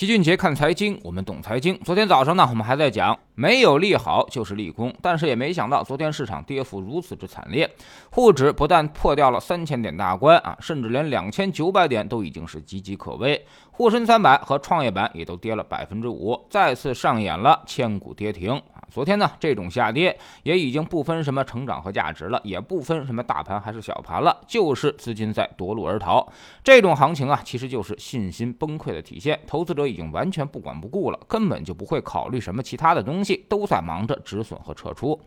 [0.00, 1.78] 齐俊杰看财经，我们懂财经。
[1.84, 7.70] 昨天早上呢，我们还在讲没有利好就是利空，但是也没想到昨天市场跌幅如此之惨烈，
[8.10, 13.44] 沪指不但破掉了三千点大关啊，甚至连两千九百点都已经是岌岌可危。
[13.72, 18.58] 沪深三百和创业板也都跌了百分之五，再次上演了千股跌停。
[18.90, 26.26] 昨天呢，这种下跌也已经不分什么成长和价值了，也不分什么大盘还是小盘了，就是资金在夺路而逃。
[26.64, 29.38] 这种行情啊，其实就是信心崩溃的体现。
[29.46, 35.18] 投资者已经完全不管不顾了，根本就不会考虑什么其他的东西，都在忙着止损和撤出。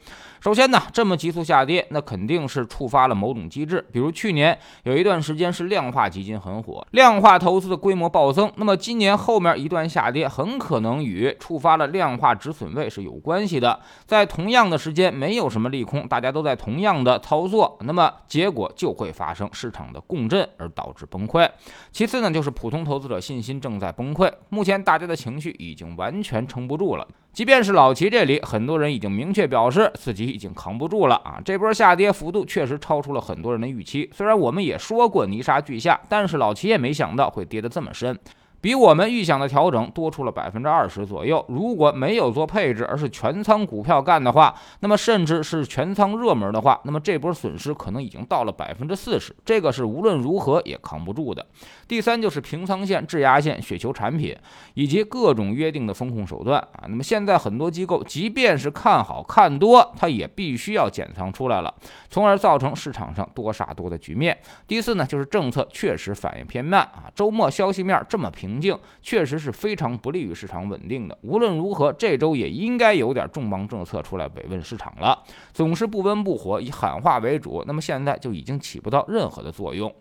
[0.41, 8.51] 首先呢，这么急速下跌，那肯定是触发了某种机制，比如去年有一段时间是量化基金很火，量化投资的规模暴增。
[8.57, 13.52] 那么今年后面一段下跌，很可能与触发了量化止损位是有关系。
[13.59, 21.49] 的，在同样的时间，没有什么利空，大家都在同样的操作，那么结果就会发生市场的共振，而导致崩溃。
[21.91, 27.07] 其次呢，就是普通投资者信心正在崩溃，目前大家的情绪已经完全撑不住了。
[27.31, 31.41] 即便是老齐这里，很多人已经明确表示自己已经扛不住了啊！
[31.43, 34.07] 这波下跌幅度确实超出了很多人的预期。
[34.13, 38.15] 虽然我们也说过泥沙俱下，但是老齐也没想到会跌得这么深。
[38.63, 41.43] 比我们预想的调整多出了百分之二十左右。
[41.49, 49.35] 如果没有做配置，而是全仓股票干的话，那么甚至是全仓热门的话，那么这波损失可能已经到了百分之四十。
[49.43, 51.45] 这个是无论如何也扛不住的。
[51.89, 54.33] 第三就是平仓线、质押线、雪球产品
[54.75, 56.87] 以及各种约定的风控手段啊。
[56.87, 61.75] 那么现在很多机构即便是看好看多，它也必须要减仓出来了，
[62.09, 64.37] 从而造成市场上多杀多的局面。
[64.65, 67.11] 第四呢，就是政策确实反应偏慢啊。
[67.13, 68.52] 周末消息面这么平。
[68.53, 71.17] 平静确实是非常不利于市场稳定的。
[71.23, 75.23] 无论如何，这周也应该有点重磅政策出来慰问市场了。
[75.51, 79.91] 总是不温不火，以喊话为主，那么现在就已经起不到任何的作用。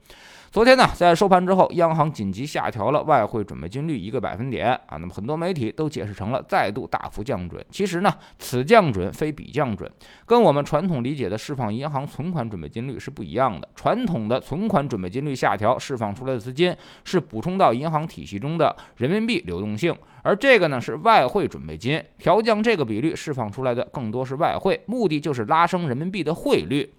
[0.53, 4.98] 昨天呢，在收盘之后，央行紧急下调了外汇准备金率一个百分点啊。
[4.98, 7.64] 那么很多媒体都解释成了再度大幅降准。
[7.70, 9.91] 其实呢，此降准非彼降准，
[10.27, 13.67] 跟我们传统理解的释放银行存款准备金率是不一样的。
[13.74, 26.92] 传统的存款准备金率下调，释放出来的资金是补充到银行体系中的人民币流动性，而这个呢是外汇准备金，调降这个比率，释放出来的更多是外汇，目的就是拉升人民币的汇率。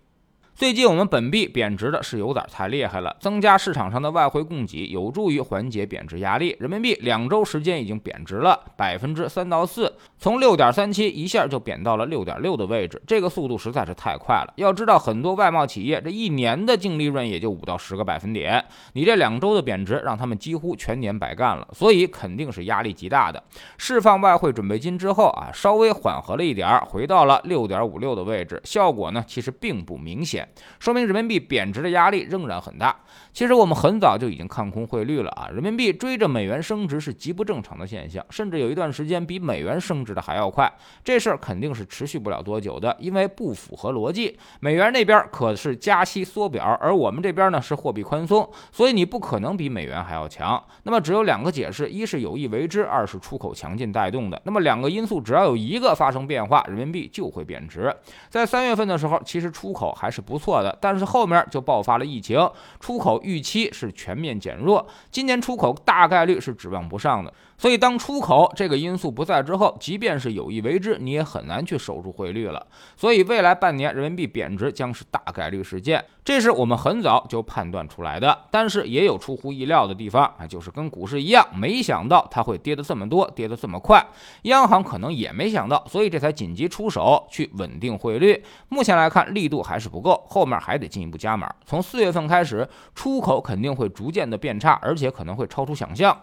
[0.55, 6.55] 最近我们本币贬值的是有点太厉害了，增加市场上的外汇供给，有助于缓解贬值压力。
[6.59, 9.91] 人民币两周时间已经贬值了百分之三到四，
[10.23, 14.53] 从六点三七一下就贬到了六点六的位置，这个速度实在是太快了。
[14.55, 18.63] 要知道，很多外贸企业这一年的净利润也就五到十个百分点，
[18.93, 23.43] 你这两周的贬值让他们几乎全年白干了，所以肯定是压力极大的。
[23.77, 30.47] 释放外汇准备金之后啊，稍微缓和了一点，回到了六点五六的位置，效果呢其实并不明显。
[30.79, 32.95] 说明人民币贬值的压力仍然很大。
[33.33, 40.71] 其实我们很早就已经看空汇率了啊，人民币追着美元升值是极不正常的现象，甚至有一段时间比美元升值的还要快。
[41.03, 44.37] 这事儿肯定是持续不了多久的，因为不符合逻辑。
[44.59, 50.63] 美元那边可是加息缩表，而我们这边呢是货币宽松，所以你不可能比美元还要强。
[50.83, 54.39] 那么只有两个解释：一是有意为之，二是出口强劲带动的。
[54.45, 57.91] 那么两个因素只要有一个发生变化，人民币就会贬值。
[58.29, 62.37] 在三月份的时候，其实出口还是不错的，但是后面就爆发了疫情，
[62.79, 67.33] 出口预期是全面减弱，今年出口大概率是指望不上的。
[67.57, 72.65] 所以，当出口这个因素不在之后，即便是有意为之，你也很难去守住汇率了。
[72.97, 78.45] 所以，未来半年人民币贬值将是大概率事件，这是我们很早就判断出来的。
[78.49, 84.05] 但是，也有出乎意料的地方啊，就是跟股市一样，没想到它会跌得这么多，跌得这么快。
[84.43, 88.43] 央行可能也没想到，所以这才紧急出手去稳定汇率。
[88.69, 91.53] 目前来看，力度还是不够，后面还得进一步加码。
[91.65, 96.17] 从四月份开始，出口肯定会逐渐的变差，而且可能会超出想象。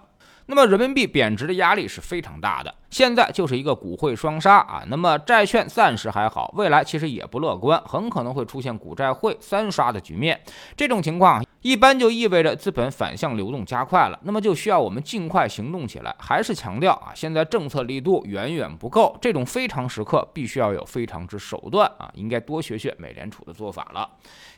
[0.46, 4.82] 那么人民币贬值的压力是非常大的，现在就是一个股汇双杀啊。
[4.88, 10.40] 那么债券暂时还好，未来其实也不乐观，很可能会出现股债汇三刷的局面。
[10.76, 16.14] 这种情况一般就意味着资本反向流动加快了，那么就需要我们尽快行动起来。
[16.18, 24.08] 还是强调啊，现在政策力度远远不够，这种非常时刻必须要有非常之手段啊，应该多学学美联储的做法了。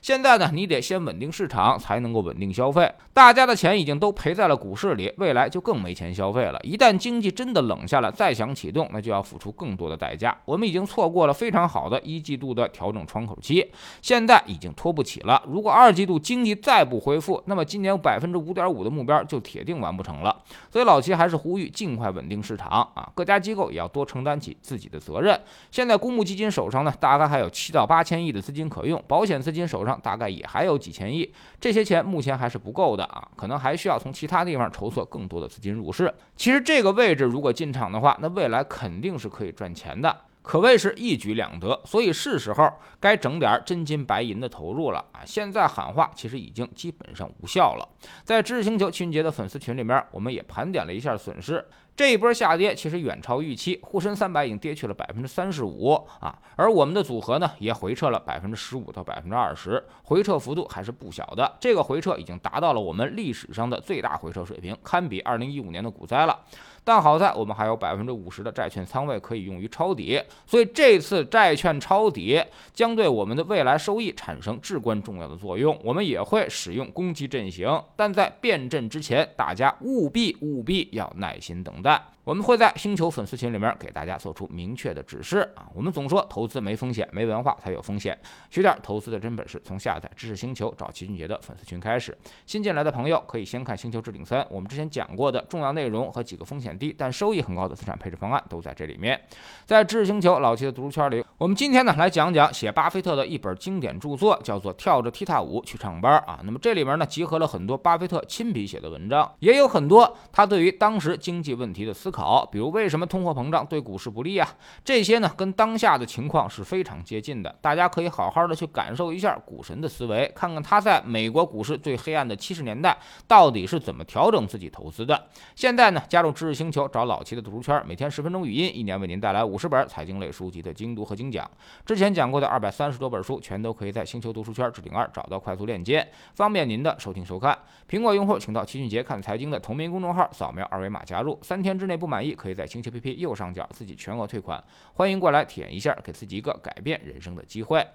[0.00, 2.92] 现在呢，你得先稳定市场，才能够稳定消费。
[3.12, 6.58] 大家的钱已经都赔在了股市里，未来就更没钱消费了。
[6.62, 10.32] 一旦经济真的冷下来，再想启动，那就要付出更多的代价。
[10.44, 13.68] 我们已经错过了非常好的一季度的调整窗口期，
[14.00, 15.42] 现在已经拖不起了。
[15.44, 20.40] 如果二季度经济再不恢复，那么今年百分之五点五的目标就铁定完不成了。
[20.70, 23.10] 所以老齐还是呼吁尽快稳定市场啊！
[23.12, 25.36] 各家机构也要多承担起自己的责任。
[25.72, 31.28] 现在公募基金手上呢，大概还有七到八千亿的资金可用，保险资金手上大概也还有几千亿，
[31.60, 36.14] 这些钱目前还是不够的啊，可能还需要从其他地方筹措更多的资金入市。
[36.36, 40.14] 其实这个位置如果进场的话，那未来肯定是可以赚钱的。
[40.42, 42.68] 可谓是一举两得，所以是时候
[42.98, 45.22] 该整点真金白银的投入了啊！
[45.24, 47.88] 现在喊话其实已经基本上无效了。
[48.24, 51.64] 在知识星球秦俊杰的粉丝群里面，我们也盘点了一下损失。
[51.94, 61.56] 这一波下跌其实远超预期，沪深三百已经跌去了百分之三十五啊，而我们的组合呢也回撤了百分之十五到百分之二十，回撤幅度还是不小的。
[61.60, 66.40] 这个回撤已经达到了我们历史上的最大回撤水平，堪比二零一五年的股灾了。
[66.84, 72.42] 但好在我们还有百分之五十的债券仓位可以用于抄底，所以这次债券抄底
[72.72, 75.78] 将对我们的未来收益产生至关重要的作用。
[75.84, 82.02] 我们也会使用攻击阵型，但在变阵之前，大家务必务必要耐心等的。
[82.24, 85.66] 我们会在星球粉丝群里面给大家做出明确的指示啊！
[85.74, 88.16] 我们总说投资没风险，没文化才有风险。
[88.48, 92.16] 学点投资的真本事，从下载知识星球找齐俊杰的粉丝群开始。
[92.46, 99.20] 新进来的朋友可以先看《星球置顶三》，我们之前讲过的重要内容和几个风险低但收益很高的资产配置方案都在这里面。
[99.64, 106.38] 在知识星球老齐的读书圈里，我们今天呢来讲讲写巴菲特的一本经典著作，叫做《跳着踢踏舞去上班》啊。
[106.44, 112.11] 那么这里面呢集合了很多巴菲特亲笔写的文章，也有很多他对于当时经济问题的思。
[112.12, 114.46] 考，比如为什么通货膨胀对股市不利啊？
[114.84, 117.52] 这些呢，跟当下的情况是非常接近的。
[117.60, 122.94] 大家可以好好的去感受一下股神的思维，看看他在美国股市最黑暗的七十年代
[123.26, 125.26] 到底是怎么调整自己投资的。
[125.54, 131.50] 现在呢，加入知识星球，找老齐的读书圈，每天十分钟语音，一年为您带来五十本财经类书籍的精读和精讲。
[131.86, 137.56] 之前讲过的二百三十多本书，全都可以在星球读书圈置顶二找到快速链接，方便您的收听收看。
[137.88, 142.01] 苹果用户请到齐俊杰看财经的同名公众号，扫描二维码加入，三天之内。
[142.02, 144.60] 不满意可以在星球 APP 右上角自己全额退款，
[144.94, 147.86] 欢迎过来体验一下，给自己一个改变人生的机会。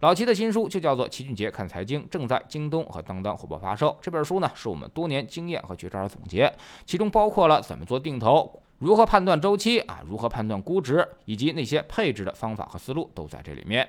[0.00, 3.96] 老齐的新书就叫做《齐俊杰看财经》，正在京东和当当火爆发售。
[4.02, 6.52] 这本书呢是我们多年经验和绝招的总结，
[6.84, 13.88] 其中包括了怎么做定投，如何判断周期啊，如何判断估值，以及那些配置的方法和思路都在这里面。